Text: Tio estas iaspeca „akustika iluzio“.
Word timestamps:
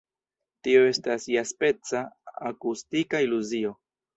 Tio 0.67 0.85
estas 0.91 1.27
iaspeca 1.35 2.03
„akustika 2.53 3.25
iluzio“. 3.29 3.79